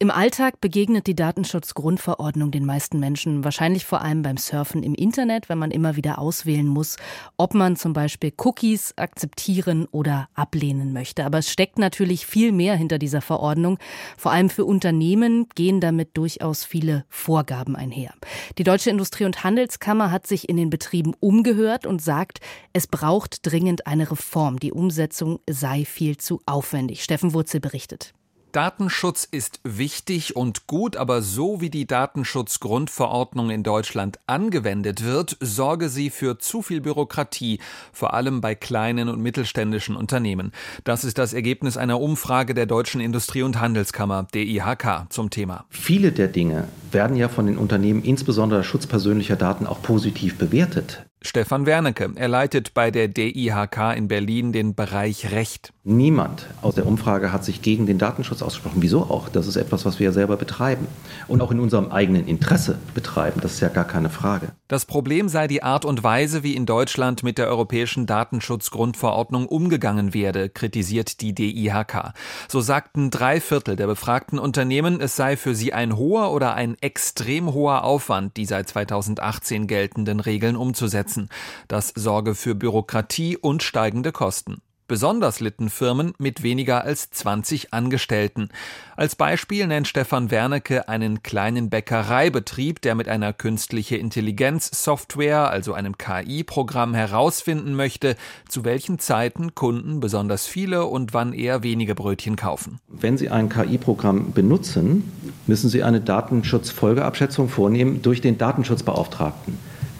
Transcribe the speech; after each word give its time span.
im 0.00 0.12
Alltag 0.12 0.60
begegnet 0.60 1.08
die 1.08 1.16
Datenschutzgrundverordnung 1.16 2.52
den 2.52 2.64
meisten 2.64 3.00
Menschen, 3.00 3.42
wahrscheinlich 3.42 3.84
vor 3.84 4.00
allem 4.00 4.22
beim 4.22 4.36
Surfen 4.36 4.84
im 4.84 4.94
Internet, 4.94 5.48
wenn 5.48 5.58
man 5.58 5.72
immer 5.72 5.96
wieder 5.96 6.20
auswählen 6.20 6.68
muss, 6.68 6.98
ob 7.36 7.52
man 7.52 7.74
zum 7.74 7.94
Beispiel 7.94 8.32
Cookies 8.36 8.94
akzeptieren 8.96 9.86
oder 9.90 10.28
ablehnen 10.34 10.92
möchte. 10.92 11.24
Aber 11.24 11.38
es 11.38 11.50
steckt 11.50 11.78
natürlich 11.78 12.26
viel 12.26 12.52
mehr 12.52 12.76
hinter 12.76 13.00
dieser 13.00 13.20
Verordnung. 13.20 13.76
Vor 14.16 14.30
allem 14.30 14.50
für 14.50 14.64
Unternehmen 14.64 15.48
gehen 15.56 15.80
damit 15.80 16.16
durchaus 16.16 16.64
viele 16.64 17.04
Vorgaben 17.08 17.74
einher. 17.74 18.14
Die 18.56 18.64
Deutsche 18.64 18.90
Industrie- 18.90 19.24
und 19.24 19.42
Handelskammer 19.42 20.12
hat 20.12 20.28
sich 20.28 20.48
in 20.48 20.56
den 20.56 20.70
Betrieben 20.70 21.14
umgehört 21.18 21.86
und 21.86 22.00
sagt, 22.00 22.38
es 22.72 22.86
braucht 22.86 23.50
dringend 23.50 23.88
eine 23.88 24.08
Reform. 24.08 24.60
Die 24.60 24.72
Umsetzung 24.72 25.40
sei 25.50 25.84
viel 25.84 26.18
zu 26.18 26.40
aufwendig. 26.46 27.02
Steffen 27.02 27.34
Wurzel 27.34 27.58
berichtet. 27.58 28.14
Datenschutz 28.58 29.22
ist 29.22 29.60
wichtig 29.62 30.34
und 30.34 30.66
gut, 30.66 30.96
aber 30.96 31.22
so 31.22 31.60
wie 31.60 31.70
die 31.70 31.86
Datenschutzgrundverordnung 31.86 33.50
in 33.50 33.62
Deutschland 33.62 34.18
angewendet 34.26 35.04
wird, 35.04 35.36
sorge 35.38 35.88
sie 35.88 36.10
für 36.10 36.40
zu 36.40 36.60
viel 36.60 36.80
Bürokratie, 36.80 37.60
vor 37.92 38.14
allem 38.14 38.40
bei 38.40 38.56
kleinen 38.56 39.08
und 39.10 39.20
mittelständischen 39.22 39.94
Unternehmen. 39.94 40.50
Das 40.82 41.04
ist 41.04 41.18
das 41.18 41.34
Ergebnis 41.34 41.76
einer 41.76 42.00
Umfrage 42.00 42.52
der 42.52 42.66
Deutschen 42.66 43.00
Industrie- 43.00 43.42
und 43.42 43.60
Handelskammer, 43.60 44.26
DIHK, 44.34 45.06
zum 45.08 45.30
Thema. 45.30 45.64
Viele 45.70 46.10
der 46.10 46.26
Dinge 46.26 46.66
werden 46.90 47.16
ja 47.16 47.28
von 47.28 47.46
den 47.46 47.58
Unternehmen, 47.58 48.02
insbesondere 48.02 48.64
Schutz 48.64 48.88
persönlicher 48.88 49.36
Daten, 49.36 49.68
auch 49.68 49.82
positiv 49.82 50.36
bewertet. 50.36 51.07
Stefan 51.20 51.66
Wernecke. 51.66 52.10
Er 52.14 52.28
leitet 52.28 52.74
bei 52.74 52.90
der 52.90 53.08
DIHK 53.08 53.96
in 53.96 54.08
Berlin 54.08 54.52
den 54.52 54.74
Bereich 54.74 55.32
Recht. 55.32 55.72
Niemand 55.82 56.46
aus 56.62 56.76
der 56.76 56.86
Umfrage 56.86 57.32
hat 57.32 57.44
sich 57.44 57.60
gegen 57.60 57.86
den 57.86 57.98
Datenschutz 57.98 58.42
ausgesprochen. 58.42 58.82
Wieso 58.82 59.02
auch? 59.02 59.28
Das 59.28 59.46
ist 59.46 59.56
etwas, 59.56 59.84
was 59.84 59.98
wir 59.98 60.06
ja 60.06 60.12
selber 60.12 60.36
betreiben 60.36 60.86
und 61.26 61.40
auch 61.40 61.50
in 61.50 61.60
unserem 61.60 61.90
eigenen 61.90 62.26
Interesse 62.26 62.78
betreiben. 62.94 63.40
Das 63.40 63.54
ist 63.54 63.60
ja 63.60 63.68
gar 63.68 63.84
keine 63.84 64.10
Frage. 64.10 64.52
Das 64.68 64.84
Problem 64.84 65.28
sei 65.28 65.48
die 65.48 65.62
Art 65.62 65.84
und 65.84 66.04
Weise, 66.04 66.42
wie 66.42 66.54
in 66.54 66.66
Deutschland 66.66 67.22
mit 67.22 67.38
der 67.38 67.48
europäischen 67.48 68.06
Datenschutzgrundverordnung 68.06 69.46
umgegangen 69.46 70.14
werde, 70.14 70.50
kritisiert 70.50 71.20
die 71.20 71.34
DIHK. 71.34 72.12
So 72.48 72.60
sagten 72.60 73.10
drei 73.10 73.40
Viertel 73.40 73.76
der 73.76 73.86
befragten 73.86 74.38
Unternehmen, 74.38 75.00
es 75.00 75.16
sei 75.16 75.36
für 75.36 75.54
sie 75.54 75.72
ein 75.72 75.96
hoher 75.96 76.32
oder 76.32 76.54
ein 76.54 76.76
extrem 76.80 77.52
hoher 77.52 77.84
Aufwand, 77.84 78.36
die 78.36 78.44
seit 78.44 78.68
2018 78.68 79.66
geltenden 79.66 80.20
Regeln 80.20 80.54
umzusetzen 80.54 81.08
setzen. 81.08 81.28
Das 81.68 81.92
sorge 81.94 82.34
für 82.34 82.54
Bürokratie 82.54 83.36
und 83.36 83.62
steigende 83.62 84.12
Kosten. 84.12 84.60
Besonders 84.88 85.40
litten 85.40 85.68
Firmen 85.68 86.14
mit 86.16 86.42
weniger 86.42 86.82
als 86.82 87.10
20 87.10 87.74
Angestellten. 87.74 88.48
Als 88.96 89.16
Beispiel 89.16 89.66
nennt 89.66 89.86
Stefan 89.86 90.30
Wernecke 90.30 90.88
einen 90.88 91.22
kleinen 91.22 91.68
Bäckereibetrieb, 91.68 92.80
der 92.80 92.94
mit 92.94 93.06
einer 93.06 93.34
künstliche 93.34 93.96
Intelligenz-Software, 93.96 95.50
also 95.50 95.74
einem 95.74 95.98
KI-Programm, 95.98 96.94
herausfinden 96.94 97.74
möchte, 97.74 98.16
zu 98.48 98.64
welchen 98.64 98.98
Zeiten 98.98 99.54
Kunden 99.54 100.00
besonders 100.00 100.46
viele 100.46 100.86
und 100.86 101.12
wann 101.12 101.34
eher 101.34 101.62
wenige 101.62 101.94
Brötchen 101.94 102.36
kaufen. 102.36 102.80
Wenn 102.88 103.18
Sie 103.18 103.28
ein 103.28 103.50
KI-Programm 103.50 104.32
benutzen, 104.32 105.12
müssen 105.46 105.68
Sie 105.68 105.82
eine 105.82 106.00
Datenschutzfolgeabschätzung 106.00 107.50
vornehmen 107.50 108.00
durch 108.00 108.22
den 108.22 108.38
Datenschutzbeauftragten. 108.38 109.58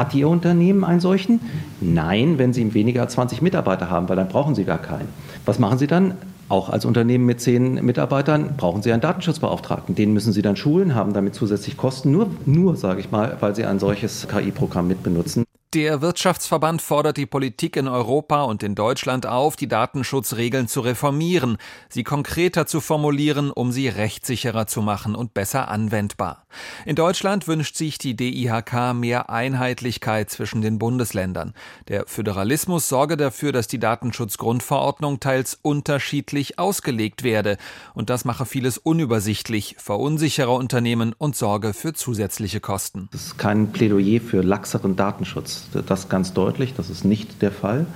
Hat 0.00 0.14
Ihr 0.14 0.30
Unternehmen 0.30 0.82
einen 0.82 1.00
solchen? 1.00 1.40
Nein, 1.82 2.38
wenn 2.38 2.54
Sie 2.54 2.72
weniger 2.72 3.02
als 3.02 3.12
20 3.12 3.42
Mitarbeiter 3.42 3.90
haben, 3.90 4.08
weil 4.08 4.16
dann 4.16 4.28
brauchen 4.28 4.54
Sie 4.54 4.64
gar 4.64 4.78
keinen. 4.78 5.08
Was 5.44 5.58
machen 5.58 5.76
Sie 5.76 5.86
dann? 5.86 6.14
Auch 6.48 6.70
als 6.70 6.86
Unternehmen 6.86 7.26
mit 7.26 7.42
zehn 7.42 7.74
Mitarbeitern 7.84 8.54
brauchen 8.56 8.80
Sie 8.80 8.92
einen 8.92 9.02
Datenschutzbeauftragten. 9.02 9.94
Den 9.94 10.14
müssen 10.14 10.32
Sie 10.32 10.40
dann 10.40 10.56
schulen, 10.56 10.94
haben 10.94 11.12
damit 11.12 11.34
zusätzlich 11.34 11.76
Kosten, 11.76 12.12
nur, 12.12 12.30
nur 12.46 12.76
sage 12.76 13.00
ich 13.00 13.10
mal, 13.10 13.36
weil 13.40 13.54
Sie 13.54 13.66
ein 13.66 13.78
solches 13.78 14.26
KI-Programm 14.26 14.88
mitbenutzen. 14.88 15.44
Der 15.72 16.00
Wirtschaftsverband 16.00 16.82
fordert 16.82 17.16
die 17.16 17.26
Politik 17.26 17.76
in 17.76 17.86
Europa 17.86 18.42
und 18.42 18.64
in 18.64 18.74
Deutschland 18.74 19.24
auf, 19.24 19.54
die 19.54 19.68
Datenschutzregeln 19.68 20.66
zu 20.66 20.80
reformieren, 20.80 21.58
sie 21.88 22.02
konkreter 22.02 22.66
zu 22.66 22.80
formulieren, 22.80 23.52
um 23.52 23.70
sie 23.70 23.86
rechtssicherer 23.86 24.66
zu 24.66 24.82
machen 24.82 25.14
und 25.14 25.32
besser 25.32 25.68
anwendbar. 25.68 26.44
In 26.86 26.96
Deutschland 26.96 27.46
wünscht 27.46 27.76
sich 27.76 27.98
die 27.98 28.16
DIHK 28.16 28.94
mehr 28.94 29.30
Einheitlichkeit 29.30 30.28
zwischen 30.28 30.60
den 30.60 30.80
Bundesländern. 30.80 31.54
Der 31.86 32.08
Föderalismus 32.08 32.88
sorge 32.88 33.16
dafür, 33.16 33.52
dass 33.52 33.68
die 33.68 33.78
Datenschutzgrundverordnung 33.78 35.20
teils 35.20 35.56
unterschiedlich 35.62 36.58
ausgelegt 36.58 37.22
werde, 37.22 37.58
und 37.94 38.10
das 38.10 38.24
mache 38.24 38.44
vieles 38.44 38.76
unübersichtlich, 38.76 39.76
verunsichere 39.78 40.50
Unternehmen 40.50 41.14
und 41.16 41.36
sorge 41.36 41.74
für 41.74 41.92
zusätzliche 41.92 42.58
Kosten. 42.58 43.08
Das 43.12 43.26
ist 43.26 43.38
kein 43.38 43.70
Plädoyer 43.70 44.20
für 44.20 44.42
laxeren 44.42 44.96
Datenschutz 44.96 45.59
das 45.86 46.08
ganz 46.08 46.32
deutlich, 46.32 46.74
das 46.74 46.90
ist 46.90 47.04
nicht 47.04 47.42
der 47.42 47.52
Fall. 47.52 47.86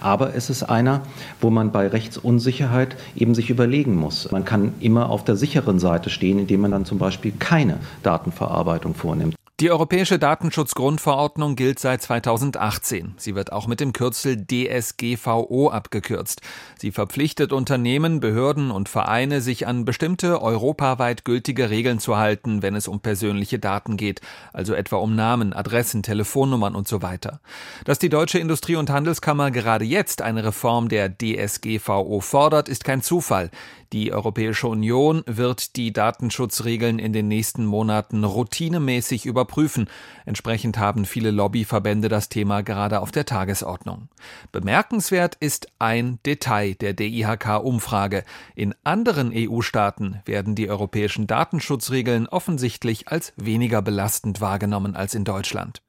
Aber 0.00 0.34
es 0.34 0.50
ist 0.50 0.64
einer, 0.64 1.02
wo 1.40 1.50
man 1.50 1.72
bei 1.72 1.88
Rechtsunsicherheit 1.88 2.96
eben 3.16 3.34
sich 3.34 3.50
überlegen 3.50 3.96
muss. 3.96 4.30
Man 4.30 4.44
kann 4.44 4.74
immer 4.80 5.10
auf 5.10 5.24
der 5.24 5.36
sicheren 5.36 5.78
Seite 5.78 6.10
stehen, 6.10 6.38
indem 6.38 6.62
man 6.62 6.70
dann 6.70 6.84
zum 6.84 6.98
Beispiel 6.98 7.32
keine 7.38 7.78
Datenverarbeitung 8.02 8.94
vornimmt. 8.94 9.34
Die 9.62 9.70
Europäische 9.70 10.18
Datenschutzgrundverordnung 10.18 11.54
gilt 11.54 11.78
seit 11.78 12.02
2018. 12.02 13.14
Sie 13.16 13.36
wird 13.36 13.52
auch 13.52 13.68
mit 13.68 13.78
dem 13.78 13.92
Kürzel 13.92 14.44
DSGVO 14.44 15.70
abgekürzt. 15.70 16.40
Sie 16.76 16.90
verpflichtet 16.90 17.52
Unternehmen, 17.52 18.18
Behörden 18.18 18.72
und 18.72 18.88
Vereine, 18.88 19.40
sich 19.40 19.68
an 19.68 19.84
bestimmte 19.84 20.42
europaweit 20.42 21.24
gültige 21.24 21.70
Regeln 21.70 22.00
zu 22.00 22.16
halten, 22.16 22.60
wenn 22.62 22.74
es 22.74 22.88
um 22.88 22.98
persönliche 22.98 23.60
Daten 23.60 23.96
geht, 23.96 24.20
also 24.52 24.74
etwa 24.74 24.96
um 24.96 25.14
Namen, 25.14 25.52
Adressen, 25.52 26.02
Telefonnummern 26.02 26.74
und 26.74 26.88
so 26.88 27.00
weiter. 27.00 27.40
Dass 27.84 28.00
die 28.00 28.08
Deutsche 28.08 28.40
Industrie- 28.40 28.74
und 28.74 28.90
Handelskammer 28.90 29.52
gerade 29.52 29.84
jetzt 29.84 30.22
eine 30.22 30.42
Reform 30.42 30.88
der 30.88 31.08
DSGVO 31.08 32.18
fordert, 32.18 32.68
ist 32.68 32.82
kein 32.82 33.00
Zufall. 33.00 33.52
Die 33.92 34.10
Europäische 34.10 34.68
Union 34.68 35.22
wird 35.26 35.76
die 35.76 35.92
Datenschutzregeln 35.92 36.98
in 36.98 37.12
den 37.12 37.28
nächsten 37.28 37.66
Monaten 37.66 38.24
routinemäßig 38.24 39.26
überprüfen. 39.52 39.88
Entsprechend 40.24 40.78
haben 40.78 41.04
viele 41.04 41.30
Lobbyverbände 41.30 42.08
das 42.08 42.28
Thema 42.28 42.62
gerade 42.62 43.00
auf 43.00 43.12
der 43.12 43.26
Tagesordnung. 43.26 44.08
Bemerkenswert 44.50 45.36
ist 45.40 45.68
ein 45.78 46.18
Detail 46.24 46.74
der 46.74 46.94
DIHK-Umfrage. 46.94 48.24
In 48.54 48.74
anderen 48.84 49.32
EU-Staaten 49.34 50.20
werden 50.24 50.54
die 50.54 50.70
europäischen 50.70 51.26
Datenschutzregeln 51.26 52.26
offensichtlich 52.28 53.08
als 53.08 53.32
weniger 53.36 53.82
belastend 53.82 54.40
wahrgenommen 54.40 54.96
als 54.96 55.14
in 55.14 55.24
Deutschland. 55.24 55.82